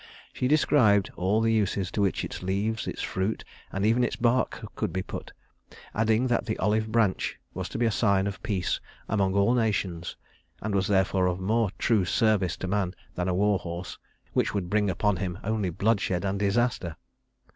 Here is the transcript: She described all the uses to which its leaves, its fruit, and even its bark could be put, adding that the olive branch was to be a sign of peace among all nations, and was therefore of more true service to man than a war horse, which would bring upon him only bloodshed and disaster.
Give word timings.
She 0.33 0.47
described 0.47 1.11
all 1.15 1.41
the 1.41 1.53
uses 1.53 1.91
to 1.91 2.01
which 2.01 2.25
its 2.25 2.41
leaves, 2.41 2.87
its 2.87 3.03
fruit, 3.03 3.43
and 3.71 3.85
even 3.85 4.03
its 4.03 4.15
bark 4.15 4.67
could 4.73 4.91
be 4.91 5.03
put, 5.03 5.31
adding 5.93 6.25
that 6.25 6.47
the 6.47 6.57
olive 6.57 6.91
branch 6.91 7.37
was 7.53 7.69
to 7.69 7.77
be 7.77 7.85
a 7.85 7.91
sign 7.91 8.25
of 8.25 8.41
peace 8.41 8.79
among 9.07 9.35
all 9.35 9.53
nations, 9.53 10.17
and 10.59 10.73
was 10.73 10.87
therefore 10.87 11.27
of 11.27 11.39
more 11.39 11.69
true 11.77 12.03
service 12.03 12.57
to 12.57 12.67
man 12.67 12.95
than 13.13 13.27
a 13.27 13.35
war 13.35 13.59
horse, 13.59 13.99
which 14.33 14.55
would 14.55 14.71
bring 14.71 14.89
upon 14.89 15.17
him 15.17 15.37
only 15.43 15.69
bloodshed 15.69 16.25
and 16.25 16.39
disaster. 16.39 16.95